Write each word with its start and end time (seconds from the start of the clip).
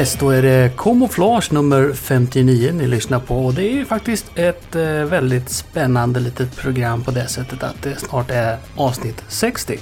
Yes, 0.00 0.14
då 0.14 0.30
är 0.30 0.42
det 0.42 0.70
Camouflage 0.76 1.52
nummer 1.52 1.92
59 1.92 2.72
ni 2.72 2.86
lyssnar 2.86 3.20
på. 3.20 3.46
Och 3.46 3.54
det 3.54 3.62
är 3.62 3.72
ju 3.72 3.84
faktiskt 3.84 4.26
ett 4.34 4.76
eh, 4.76 4.82
väldigt 4.82 5.50
spännande 5.50 6.20
litet 6.20 6.56
program 6.56 7.04
på 7.04 7.10
det 7.10 7.26
sättet 7.26 7.62
att 7.62 7.82
det 7.82 7.96
snart 7.96 8.30
är 8.30 8.58
avsnitt 8.76 9.24
60. 9.28 9.78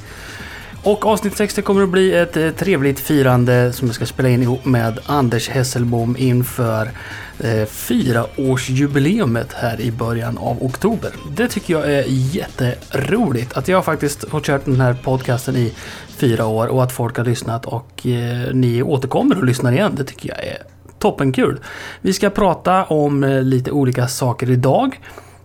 Och 0.83 1.07
avsnitt 1.07 1.37
60 1.37 1.63
kommer 1.63 1.83
att 1.83 1.89
bli 1.89 2.15
ett 2.15 2.37
eh, 2.37 2.51
trevligt 2.51 3.01
firande 3.01 3.73
som 3.73 3.89
jag 3.89 3.95
ska 3.95 4.07
spela 4.07 4.29
in 4.29 4.43
ihop 4.43 4.65
med 4.65 4.99
Anders 5.07 5.49
Hesselbom 5.49 6.17
inför 6.19 6.91
eh, 7.39 7.65
fyraårsjubileumet 7.67 9.53
här 9.53 9.81
i 9.81 9.91
början 9.91 10.39
av 10.39 10.63
oktober. 10.63 11.11
Det 11.31 11.49
tycker 11.49 11.75
jag 11.75 11.93
är 11.93 12.05
jätteroligt 12.09 13.53
att 13.53 13.69
jag 13.69 13.85
faktiskt 13.85 14.25
har 14.31 14.41
kört 14.41 14.65
den 14.65 14.81
här 14.81 14.95
podcasten 14.95 15.57
i 15.57 15.73
fyra 16.19 16.47
år 16.47 16.67
och 16.67 16.83
att 16.83 16.93
folk 16.93 17.17
har 17.17 17.25
lyssnat 17.25 17.67
och 17.67 18.07
eh, 18.07 18.55
ni 18.55 18.83
återkommer 18.83 19.39
och 19.39 19.45
lyssnar 19.45 19.73
igen. 19.73 19.93
Det 19.97 20.05
tycker 20.05 20.29
jag 20.29 20.39
är 20.39 20.59
toppenkul. 20.99 21.61
Vi 22.01 22.13
ska 22.13 22.31
prata 22.31 22.85
om 22.85 23.25
eh, 23.25 23.43
lite 23.43 23.71
olika 23.71 24.09
saker 24.09 24.51
idag. 24.51 25.01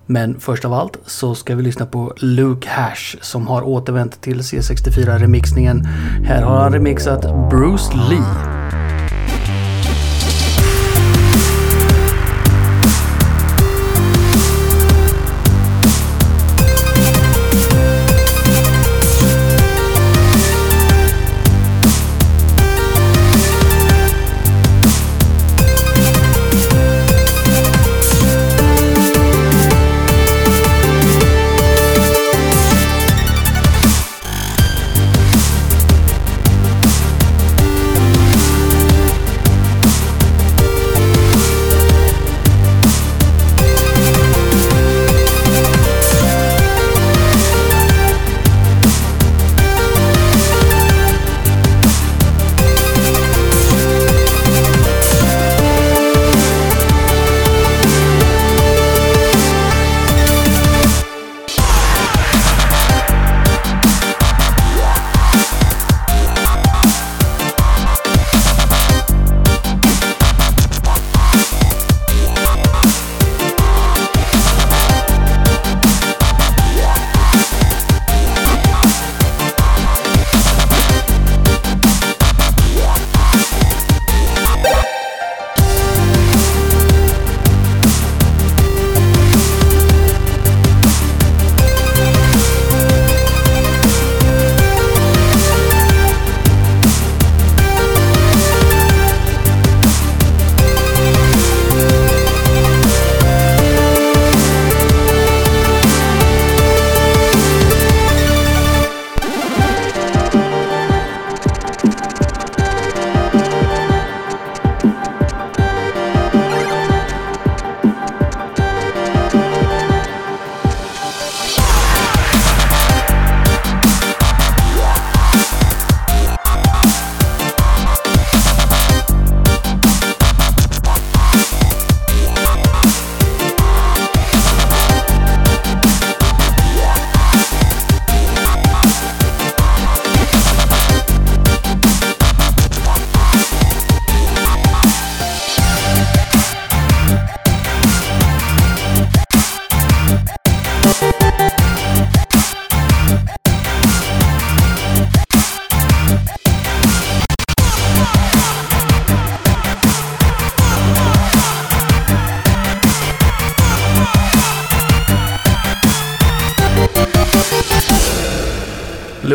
Men 0.06 0.40
först 0.40 0.66
av 0.66 0.74
allt 0.74 0.98
så 1.06 1.36
ska 1.36 1.56
vi 1.56 1.64
lyssna 1.64 1.86
på 1.86 2.14
Luke 2.18 2.70
Hash 2.70 3.16
som 3.22 3.48
har 3.48 3.62
återvänt 3.62 4.22
till 4.22 4.42
C64-remixningen. 4.42 5.84
Här 6.26 6.42
har 6.42 6.58
han 6.58 6.74
remixat 6.74 7.50
Bruce 7.50 7.94
Lee. 8.10 8.53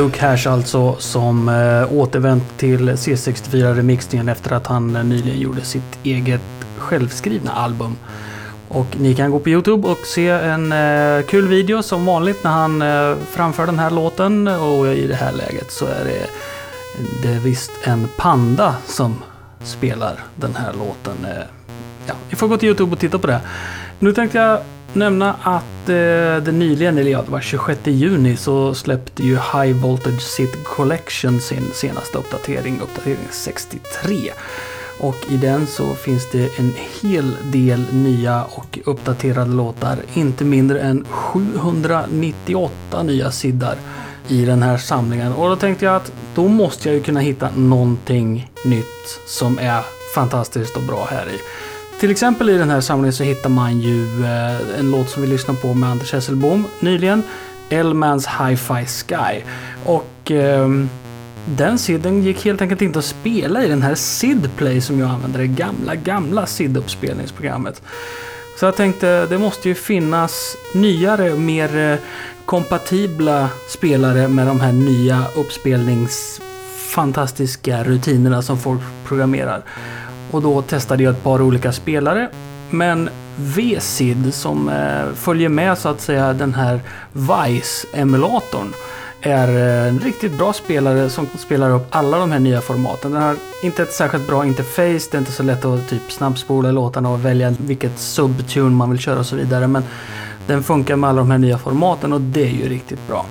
Joe 0.09 0.15
Cash 0.15 0.53
alltså 0.53 0.97
som 0.99 1.49
eh, 1.49 1.93
återvänt 1.93 2.59
till 2.59 2.91
C64-remixningen 2.91 4.33
efter 4.33 4.53
att 4.53 4.67
han 4.67 4.97
eh, 4.97 5.05
nyligen 5.05 5.41
gjorde 5.41 5.61
sitt 5.61 5.99
eget 6.03 6.41
självskrivna 6.79 7.53
album. 7.53 7.97
Och 8.69 8.87
ni 9.01 9.15
kan 9.15 9.31
gå 9.31 9.39
på 9.39 9.49
Youtube 9.49 9.89
och 9.89 9.99
se 9.99 10.29
en 10.29 10.73
eh, 10.73 11.23
kul 11.27 11.49
video 11.49 11.83
som 11.83 12.07
vanligt 12.07 12.45
när 12.45 12.51
han 12.51 12.83
eh, 12.83 13.17
framför 13.31 13.67
den 13.67 13.79
här 13.79 13.91
låten. 13.91 14.49
Och 14.49 14.87
i 14.87 15.07
det 15.07 15.15
här 15.15 15.33
läget 15.33 15.73
så 15.73 15.85
är 15.85 16.05
det, 16.05 16.27
det 17.23 17.35
är 17.35 17.41
visst 17.41 17.71
en 17.85 18.09
panda 18.17 18.75
som 18.87 19.23
spelar 19.63 20.25
den 20.35 20.57
här 20.57 20.73
låten. 20.73 21.25
Eh, 21.25 21.45
ja, 22.07 22.15
ni 22.31 22.37
får 22.37 22.49
gå 22.49 22.57
till 22.57 22.69
Youtube 22.69 22.93
och 22.93 22.99
titta 22.99 23.19
på 23.19 23.27
det. 23.27 23.41
Nu 23.99 24.13
tänkte 24.13 24.39
jag 24.39 24.61
nämna 24.93 25.37
att 25.43 25.89
eh, 25.89 25.95
det 26.45 26.53
nyligen, 26.53 26.99
eller 26.99 27.11
ja, 27.11 27.23
det 27.23 27.31
var 27.31 27.41
26 27.41 27.81
juni, 27.85 28.37
så 28.37 28.75
släppte 28.75 29.23
ju 29.23 29.35
High 29.35 29.73
Voltage 29.73 30.23
Sit 30.23 30.65
Collection 30.65 31.41
sin 31.41 31.71
senaste 31.75 32.19
uppdatering, 32.19 32.81
uppdatering 32.81 33.19
63. 33.31 34.33
Och 35.01 35.17
i 35.31 35.37
den 35.37 35.67
så 35.67 35.95
finns 35.95 36.31
det 36.33 36.59
en 36.59 36.75
hel 37.03 37.37
del 37.53 37.87
nya 37.93 38.45
och 38.45 38.79
uppdaterade 38.85 39.51
låtar. 39.51 39.99
Inte 40.15 40.45
mindre 40.45 40.81
än 40.81 41.05
798 41.05 43.03
nya 43.03 43.31
siddar 43.31 43.77
i 44.29 44.45
den 44.45 44.63
här 44.63 44.77
samlingen. 44.77 45.33
Och 45.33 45.49
då 45.49 45.57
tänkte 45.57 45.85
jag 45.85 45.97
att 45.97 46.13
då 46.35 46.49
måste 46.49 46.89
jag 46.89 46.97
ju 46.97 47.03
kunna 47.03 47.21
hitta 47.21 47.49
någonting 47.57 48.51
nytt 48.65 49.21
som 49.27 49.59
är 49.59 49.83
fantastiskt 50.15 50.77
och 50.77 50.83
bra 50.83 51.09
här 51.11 51.27
i. 51.27 51.39
Till 52.01 52.11
exempel 52.11 52.51
i 52.51 52.59
den 52.59 52.71
här 52.71 52.81
samlingen 52.81 53.13
så 53.13 53.25
hittar 53.25 53.51
man 53.51 53.81
ju 53.81 54.25
eh, 54.25 54.79
en 54.79 54.91
låt 54.91 55.11
som 55.11 55.23
vi 55.23 55.29
lyssnade 55.29 55.61
på 55.61 55.75
med 55.75 55.91
Anders 55.91 56.13
Hesselbom 56.13 56.67
nyligen. 56.81 57.23
Elmans 57.71 58.27
Hi-Fi 58.27 58.87
Sky. 58.87 59.43
Och 59.85 60.31
eh, 60.31 60.69
den 61.45 61.79
SIDen 61.79 62.23
gick 62.23 62.45
helt 62.45 62.63
enkelt 62.63 62.83
inte 62.83 62.99
att 62.99 63.05
spela 63.05 63.65
i 63.65 63.69
den 63.69 63.83
här 63.83 63.95
SID 63.95 64.51
Play 64.57 64.81
som 64.81 65.01
jag 65.01 65.11
använder, 65.11 65.39
det 65.39 65.47
gamla, 65.47 65.95
gamla 65.95 66.47
SID-uppspelningsprogrammet. 66.47 67.83
Så 68.59 68.65
jag 68.65 68.77
tänkte, 68.77 69.27
det 69.27 69.39
måste 69.39 69.69
ju 69.69 69.75
finnas 69.75 70.57
nyare, 70.75 71.35
mer 71.35 71.93
eh, 71.93 71.99
kompatibla 72.45 73.49
spelare 73.69 74.29
med 74.29 74.47
de 74.47 74.61
här 74.61 74.73
nya 74.73 75.25
uppspelningsfantastiska 75.37 77.85
rutinerna 77.85 78.43
som 78.43 78.59
folk 78.59 78.81
programmerar. 79.05 79.63
Och 80.31 80.43
då 80.43 80.63
testade 80.63 81.03
jag 81.03 81.15
ett 81.15 81.23
par 81.23 81.43
olika 81.43 81.73
spelare. 81.73 82.29
Men 82.71 83.11
VSID 83.37 84.35
som 84.35 84.69
eh, 84.69 85.15
följer 85.15 85.49
med 85.49 85.79
så 85.79 85.89
att 85.89 86.01
säga 86.01 86.33
den 86.33 86.55
här 86.55 86.81
Vice-emulatorn 87.13 88.73
är 89.21 89.49
eh, 89.49 89.89
en 89.89 89.99
riktigt 89.99 90.39
bra 90.39 90.53
spelare 90.53 91.11
som 91.11 91.27
spelar 91.39 91.71
upp 91.71 91.87
alla 91.91 92.19
de 92.19 92.33
här 92.33 92.39
nya 92.39 92.61
formaten. 92.61 93.13
Den 93.13 93.23
har 93.23 93.37
inte 93.63 93.83
ett 93.83 93.93
särskilt 93.93 94.27
bra 94.27 94.47
interface, 94.47 95.09
det 95.11 95.15
är 95.15 95.19
inte 95.19 95.33
så 95.33 95.43
lätt 95.43 95.65
att 95.65 95.89
typ 95.89 96.13
snabbspola 96.13 96.73
låtarna 96.73 97.11
och 97.11 97.25
välja 97.25 97.55
vilket 97.59 97.99
subtune 97.99 98.77
man 98.77 98.91
vill 98.91 98.99
köra 98.99 99.19
och 99.19 99.27
så 99.27 99.37
vidare. 99.37 99.67
Men 99.67 99.83
den 100.47 100.63
funkar 100.63 100.97
med 100.97 101.11
alla 101.11 101.19
de 101.19 101.31
här 101.31 101.39
nya 101.39 101.59
formaten 101.59 102.13
och 102.13 102.21
det 102.21 102.43
är 102.43 102.53
ju 102.53 102.69
riktigt 102.69 103.09
bra. 103.09 103.27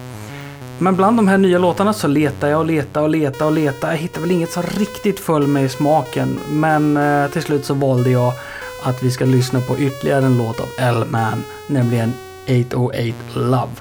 Men 0.79 0.95
bland 0.95 1.18
de 1.18 1.27
här 1.27 1.38
nya 1.38 1.59
låtarna 1.59 1.94
så 1.94 2.07
letar 2.07 2.47
jag 2.47 2.59
och 2.59 2.65
letar 2.65 3.01
och 3.01 3.09
letar 3.09 3.45
och 3.45 3.51
letar. 3.51 3.91
Jag 3.91 3.97
hittar 3.97 4.21
väl 4.21 4.31
inget 4.31 4.51
som 4.51 4.63
riktigt 4.63 5.19
föll 5.19 5.47
mig 5.47 5.65
i 5.65 5.69
smaken. 5.69 6.39
Men 6.50 6.97
eh, 6.97 7.31
till 7.31 7.41
slut 7.41 7.65
så 7.65 7.74
valde 7.74 8.09
jag 8.09 8.33
att 8.83 9.03
vi 9.03 9.12
ska 9.12 9.25
lyssna 9.25 9.62
på 9.62 9.79
ytterligare 9.79 10.25
en 10.25 10.38
låt 10.38 10.59
av 10.59 10.68
L-Man, 10.77 11.44
nämligen 11.68 12.13
808 12.44 13.13
Love. 13.35 13.71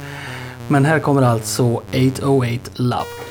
Men 0.68 0.86
här 0.86 1.00
kommer 1.00 1.22
alltså 1.22 1.64
808 1.64 2.72
Love. 2.76 3.31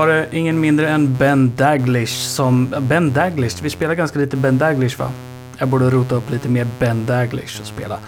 Var 0.00 0.06
det 0.06 0.26
ingen 0.32 0.60
mindre 0.60 0.88
än 0.88 1.16
Ben 1.16 1.52
Daglish 1.56 2.12
som... 2.12 2.74
Ben 2.80 3.12
Daglish, 3.12 3.62
vi 3.62 3.70
spelar 3.70 3.94
ganska 3.94 4.18
lite 4.18 4.36
Ben 4.36 4.58
Daglish 4.58 4.98
va? 4.98 5.10
Jag 5.58 5.68
borde 5.68 5.90
rota 5.90 6.14
upp 6.14 6.30
lite 6.30 6.48
mer 6.48 6.66
Ben 6.78 7.06
Daglish 7.06 7.60
och 7.60 7.66
spela. 7.66 7.98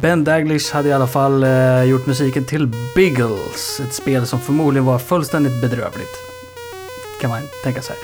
Ben 0.00 0.24
Daglish 0.24 0.74
hade 0.74 0.88
i 0.88 0.92
alla 0.92 1.06
fall 1.06 1.42
eh, 1.42 1.82
gjort 1.82 2.06
musiken 2.06 2.44
till 2.44 2.72
Biggles. 2.94 3.80
Ett 3.80 3.94
spel 3.94 4.26
som 4.26 4.40
förmodligen 4.40 4.84
var 4.84 4.98
fullständigt 4.98 5.60
bedrövligt. 5.60 6.14
Kan 7.20 7.30
man 7.30 7.42
tänka 7.64 7.82
sig. 7.82 7.96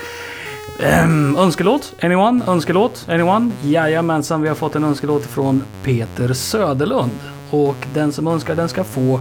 Um, 1.03 1.35
önskelåt? 1.35 1.93
Anyone? 2.01 2.43
Önskelåt? 2.47 3.05
Anyone? 3.09 3.51
Jajamensan, 3.63 4.41
vi 4.41 4.47
har 4.47 4.55
fått 4.55 4.75
en 4.75 4.83
önskelåt 4.83 5.25
från 5.25 5.63
Peter 5.83 6.33
Söderlund. 6.33 7.19
Och 7.51 7.75
den 7.93 8.11
som 8.11 8.27
önskar 8.27 8.55
den 8.55 8.69
ska 8.69 8.83
få 8.83 9.19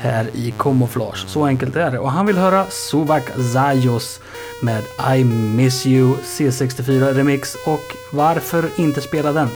här 0.00 0.30
i 0.34 0.54
Camouflage. 0.58 1.28
Så 1.28 1.44
enkelt 1.46 1.76
är 1.76 1.90
det. 1.90 1.98
Och 1.98 2.12
han 2.12 2.26
vill 2.26 2.38
höra 2.38 2.66
Suvak 2.70 3.30
Zayos 3.52 4.20
med 4.62 4.82
I 5.16 5.24
Miss 5.24 5.86
You 5.86 6.16
C64 6.16 7.14
Remix. 7.14 7.54
Och 7.66 7.96
varför 8.12 8.70
inte 8.76 9.00
spela 9.00 9.32
den? 9.32 9.48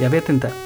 Jag 0.00 0.10
vet 0.10 0.28
inte. 0.28 0.63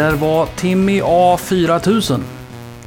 Där 0.00 0.12
var 0.12 0.46
Timmy 0.56 1.02
A4000. 1.02 2.20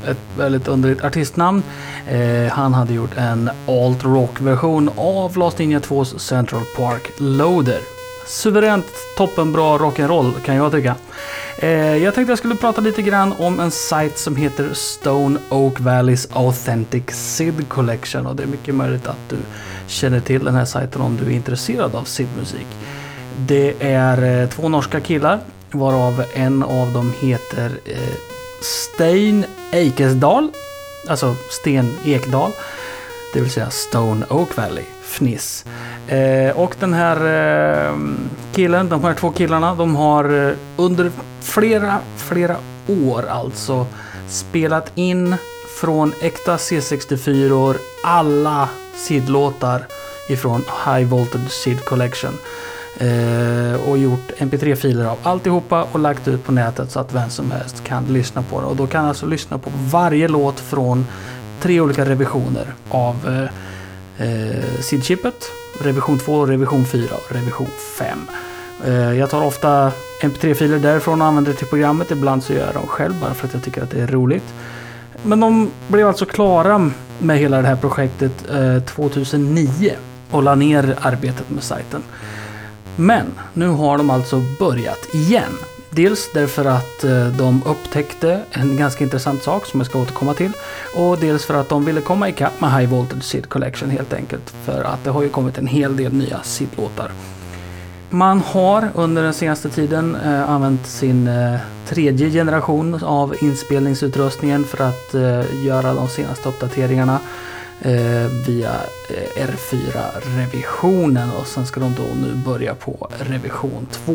Ett 0.08 0.18
väldigt 0.38 0.68
underligt 0.68 1.04
artistnamn. 1.04 1.64
Eh, 2.08 2.52
han 2.52 2.74
hade 2.74 2.94
gjort 2.94 3.18
en 3.18 3.50
alt 3.68 4.04
rock 4.04 4.42
version 4.42 4.90
av 4.96 5.38
Last 5.38 5.58
Ninja 5.60 5.80
2s 5.80 6.18
Central 6.18 6.62
Park 6.78 7.12
Loader. 7.18 7.80
Suveränt 8.28 8.86
toppenbra 9.18 9.78
rock'n'roll 9.78 10.32
kan 10.46 10.56
jag 10.56 10.72
tycka. 10.72 10.96
Eh, 11.58 11.70
jag 11.98 12.14
tänkte 12.16 12.32
jag 12.32 12.38
skulle 12.38 12.56
prata 12.56 12.82
lite 12.82 13.02
grann 13.02 13.34
om 13.40 13.60
en 13.60 13.72
sajt 13.72 14.18
som 14.18 14.36
heter 14.36 14.70
Stone 14.74 15.40
Oak 15.50 15.80
Valleys 15.80 16.28
Authentic 16.34 17.04
SID 17.08 17.70
Collection 17.70 18.26
och 18.26 18.36
det 18.36 18.44
är 18.44 18.48
mycket 18.48 18.76
möjligt 18.76 19.08
att 19.08 19.30
du 19.30 19.38
känner 19.88 20.20
till 20.20 20.46
den 20.46 20.56
här 20.56 20.66
sajten 20.66 21.02
om 21.02 21.18
du 21.18 21.26
är 21.26 21.36
intresserad 21.36 21.96
av 21.96 22.04
SID-musik. 22.04 22.68
Det 23.38 23.76
är 23.80 24.42
eh, 24.42 24.50
två 24.50 24.70
norska 24.70 25.00
killar 25.00 25.40
varav 25.74 26.24
en 26.34 26.64
av 26.64 26.94
dem 26.94 27.14
heter 27.20 27.72
eh, 27.86 27.98
Stein 28.62 29.46
Eikesdal, 29.72 30.52
alltså 31.08 31.36
Sten 31.50 31.98
Ekdal, 32.06 32.52
det 33.34 33.42
vill 33.42 33.52
säga 33.52 33.70
Stone 33.70 34.26
Oak 34.30 34.58
Valley, 34.58 34.84
Fniss. 35.04 35.66
Eh, 36.08 36.58
och 36.60 36.76
den 36.80 36.94
här 36.94 37.18
eh, 37.18 37.98
killen, 38.56 38.90
de 38.90 39.04
här 39.04 39.14
två 39.14 39.32
killarna, 39.32 39.76
de 39.76 39.96
har 39.96 40.50
eh, 40.50 40.56
under 40.78 41.12
flera, 41.42 42.00
flera 42.18 42.56
år 43.08 43.26
alltså 43.30 43.86
spelat 44.30 44.92
in 44.96 45.36
från 45.80 46.14
äkta 46.22 46.58
C64 46.58 47.76
alla 48.04 48.70
SID-låtar 48.96 49.88
ifrån 50.30 50.64
High 50.86 51.10
Voltage 51.10 51.52
SID 51.52 51.86
Collection. 51.86 52.34
Eh, 52.98 53.90
och 53.90 53.98
gjort 53.98 54.32
mp3-filer 54.38 55.06
av 55.06 55.18
alltihopa 55.24 55.88
och 55.92 56.00
lagt 56.00 56.28
ut 56.28 56.46
på 56.46 56.52
nätet 56.52 56.92
så 56.92 57.00
att 57.00 57.14
vem 57.14 57.30
som 57.30 57.52
helst 57.52 57.84
kan 57.84 58.06
lyssna 58.06 58.44
på 58.44 58.62
det. 58.62 58.68
Och 58.68 58.76
då 58.76 58.88
kan 58.88 59.06
alltså 59.06 59.26
lyssna 59.26 59.58
på 59.58 59.72
varje 59.92 60.28
låt 60.28 60.60
från 60.60 61.06
tre 61.62 61.82
olika 61.82 62.06
revisioner 62.06 62.74
av 62.90 63.16
eh, 63.28 63.44
eh 64.28 64.64
SID-chippet. 64.80 65.52
Revision 65.82 66.20
2, 66.20 66.46
revision 66.46 66.86
4 66.86 67.04
och 67.16 67.36
revision 67.36 67.68
5. 68.00 68.20
Eh, 68.86 68.94
jag 68.94 69.30
tar 69.30 69.44
ofta 69.44 69.92
mp3-filer 70.22 70.80
därifrån 70.80 71.22
och 71.22 71.28
använder 71.28 71.52
det 71.52 71.58
till 71.58 71.68
programmet. 71.68 72.12
Ibland 72.12 72.44
så 72.44 72.54
gör 72.54 72.66
jag 72.66 72.74
dem 72.74 72.88
själv 72.88 73.22
bara 73.22 73.34
för 73.34 73.48
att 73.48 73.54
jag 73.54 73.64
tycker 73.64 73.84
att 73.84 73.92
det 73.92 74.02
är 74.02 74.08
roligt. 74.08 74.54
Men 75.24 75.40
de 75.40 75.72
blev 75.88 76.08
alltså 76.08 76.26
klara 76.26 76.92
med 77.20 77.38
hela 77.38 77.62
det 77.62 77.68
här 77.68 77.76
projektet 77.76 78.50
eh, 78.52 78.84
2009 78.84 79.94
och 80.32 80.44
la 80.44 80.56
ner 80.56 80.96
arbetet 81.02 81.50
med 81.50 81.64
sajten. 81.64 82.04
Men 82.96 83.26
nu 83.54 83.68
har 83.68 83.98
de 83.98 84.10
alltså 84.10 84.42
börjat 84.60 85.16
igen. 85.16 85.54
Dels 85.90 86.30
därför 86.34 86.66
att 86.66 87.04
eh, 87.04 87.28
de 87.28 87.64
upptäckte 87.66 88.40
en 88.52 88.78
ganska 88.78 89.04
intressant 89.04 89.44
sak 89.44 89.66
som 89.66 89.80
jag 89.80 89.88
ska 89.88 90.00
återkomma 90.00 90.34
till. 90.34 90.52
Och 90.96 91.18
dels 91.18 91.46
för 91.46 91.54
att 91.54 91.70
de 91.70 91.86
ville 91.86 92.02
komma 92.02 92.30
ikapp 92.30 92.62
med 92.62 92.72
High 92.72 92.90
Voltage 92.90 93.24
SID 93.24 93.50
Collection 93.50 93.90
helt 93.90 94.14
enkelt. 94.14 94.54
För 94.66 94.84
att 94.84 95.04
det 95.04 95.10
har 95.10 95.22
ju 95.22 95.30
kommit 95.30 95.58
en 95.58 95.68
hel 95.68 95.98
del 95.98 96.14
nya 96.14 96.40
SID-låtar. 96.44 97.12
Man 98.10 98.40
har 98.40 98.90
under 98.96 99.24
den 99.24 99.34
senaste 99.34 99.70
tiden 99.70 100.16
eh, 100.16 100.50
använt 100.50 100.88
sin 100.88 101.28
eh, 101.28 101.60
tredje 101.88 102.30
generation 102.30 103.04
av 103.04 103.36
inspelningsutrustningen 103.42 104.64
för 104.64 104.84
att 104.84 105.14
eh, 105.14 105.66
göra 105.66 105.94
de 105.94 106.08
senaste 106.08 106.50
uppdateringarna 106.50 107.20
Eh, 107.86 108.28
via 108.48 108.74
eh, 109.10 109.48
R4-revisionen 109.48 111.30
och 111.40 111.48
sen 111.48 111.66
ska 111.66 111.80
de 111.80 111.96
då 111.96 112.04
nu 112.22 112.36
börja 112.46 112.76
på 112.76 113.08
revision 113.20 113.88
2. 113.92 114.14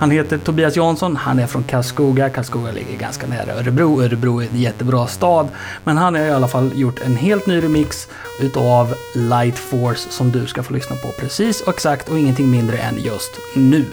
Han 0.00 0.10
heter 0.10 0.38
Tobias 0.38 0.76
Jansson, 0.76 1.16
han 1.16 1.38
är 1.38 1.46
från 1.46 1.62
Karlskoga. 1.62 2.30
Karlskoga 2.30 2.72
ligger 2.72 2.98
ganska 2.98 3.26
nära 3.26 3.54
Örebro. 3.54 4.02
Örebro 4.02 4.42
är 4.42 4.48
en 4.52 4.60
jättebra 4.60 5.06
stad. 5.06 5.48
Men 5.84 5.96
han 5.96 6.14
har 6.14 6.22
i 6.22 6.30
alla 6.30 6.48
fall 6.48 6.70
gjort 6.74 7.00
en 7.00 7.16
helt 7.16 7.46
ny 7.46 7.62
remix 7.62 8.08
utav 8.40 8.94
Light 9.14 9.58
Force 9.58 10.10
som 10.10 10.30
du 10.32 10.46
ska 10.46 10.62
få 10.62 10.72
lyssna 10.72 10.96
på 10.96 11.08
precis 11.20 11.60
och 11.60 11.68
exakt 11.68 12.08
och 12.08 12.18
ingenting 12.18 12.50
mindre 12.50 12.78
än 12.78 12.98
just 12.98 13.30
nu. 13.54 13.84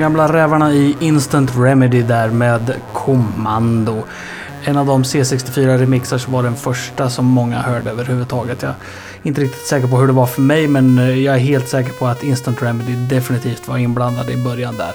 Gamla 0.00 0.32
rävarna 0.32 0.72
i 0.72 0.96
Instant 1.00 1.52
Remedy 1.58 2.02
där 2.02 2.28
med 2.28 2.74
Kommando. 2.92 4.02
En 4.64 4.76
av 4.76 4.86
de 4.86 5.02
C64-remixar 5.02 6.18
som 6.18 6.32
var 6.32 6.42
den 6.42 6.56
första 6.56 7.10
som 7.10 7.26
många 7.26 7.58
hörde 7.58 7.90
överhuvudtaget. 7.90 8.62
Jag 8.62 8.70
är 8.70 8.76
inte 9.22 9.40
riktigt 9.40 9.66
säker 9.66 9.88
på 9.88 9.96
hur 9.96 10.06
det 10.06 10.12
var 10.12 10.26
för 10.26 10.42
mig 10.42 10.68
men 10.68 10.98
eh, 10.98 11.18
jag 11.18 11.34
är 11.34 11.38
helt 11.38 11.68
säker 11.68 11.92
på 11.92 12.06
att 12.06 12.22
Instant 12.22 12.62
Remedy 12.62 12.94
definitivt 12.94 13.68
var 13.68 13.78
inblandad 13.78 14.30
i 14.30 14.36
början 14.44 14.76
där. 14.76 14.92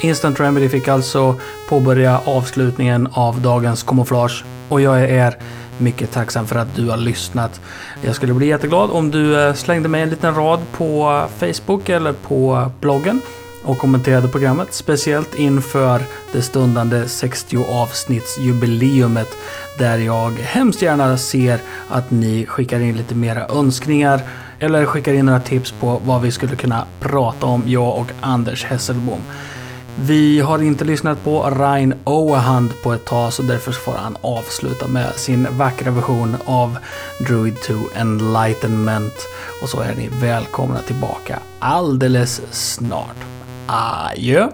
Instant 0.00 0.40
Remedy 0.40 0.68
fick 0.68 0.88
alltså 0.88 1.34
påbörja 1.68 2.20
avslutningen 2.24 3.08
av 3.12 3.40
dagens 3.40 3.82
kamouflage 3.82 4.44
och 4.68 4.80
jag 4.80 5.00
är 5.00 5.36
mycket 5.78 6.12
tacksam 6.12 6.46
för 6.46 6.56
att 6.56 6.76
du 6.76 6.88
har 6.90 6.96
lyssnat. 6.96 7.60
Jag 8.02 8.14
skulle 8.14 8.34
bli 8.34 8.46
jätteglad 8.46 8.90
om 8.90 9.10
du 9.10 9.42
eh, 9.42 9.54
slängde 9.54 9.88
med 9.88 10.02
en 10.02 10.10
liten 10.10 10.34
rad 10.34 10.60
på 10.72 11.22
eh, 11.40 11.52
Facebook 11.52 11.88
eller 11.88 12.12
på 12.12 12.70
bloggen 12.80 13.20
och 13.64 13.78
kommenterade 13.78 14.28
programmet. 14.28 14.74
Speciellt 14.74 15.34
inför 15.34 16.02
det 16.32 16.42
stundande 16.42 17.08
60 17.08 17.64
avsnittsjubileumet 17.68 19.28
där 19.78 19.98
jag 19.98 20.30
hemskt 20.30 20.82
gärna 20.82 21.18
ser 21.18 21.60
att 21.88 22.10
ni 22.10 22.46
skickar 22.46 22.80
in 22.80 22.96
lite 22.96 23.14
mera 23.14 23.46
önskningar 23.48 24.20
eller 24.58 24.86
skickar 24.86 25.12
in 25.12 25.26
några 25.26 25.40
tips 25.40 25.72
på 25.80 26.00
vad 26.04 26.22
vi 26.22 26.30
skulle 26.30 26.56
kunna 26.56 26.86
prata 27.00 27.46
om, 27.46 27.62
jag 27.66 27.98
och 27.98 28.12
Anders 28.20 28.64
Hesselbom. 28.64 29.20
Vi 29.96 30.40
har 30.40 30.62
inte 30.62 30.84
lyssnat 30.84 31.24
på 31.24 31.50
Ryan 31.50 31.94
Oahand 32.04 32.70
på 32.82 32.92
ett 32.92 33.04
tag 33.04 33.32
så 33.32 33.42
därför 33.42 33.72
får 33.72 33.92
han 33.92 34.16
avsluta 34.20 34.88
med 34.88 35.14
sin 35.14 35.46
vackra 35.50 35.90
version 35.90 36.36
av 36.44 36.78
Druid 37.26 37.60
2 37.60 37.74
Enlightenment. 37.94 39.14
Och 39.62 39.68
så 39.68 39.80
är 39.80 39.94
ni 39.94 40.08
välkomna 40.20 40.78
tillbaka 40.78 41.38
alldeles 41.58 42.42
snart. 42.50 43.16
Adjö! 43.68 44.48